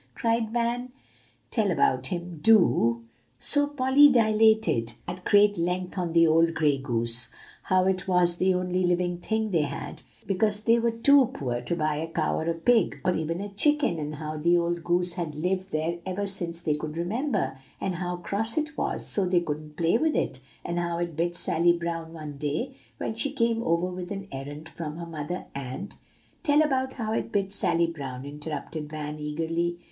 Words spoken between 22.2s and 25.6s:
day, when she came over with an errand from her mother,